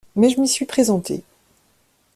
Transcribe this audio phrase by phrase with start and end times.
[0.15, 1.21] Mais je m’y suis présenté.